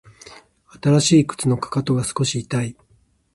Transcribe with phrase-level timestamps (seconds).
[0.81, 2.75] 新しい靴のかかとが少し痛い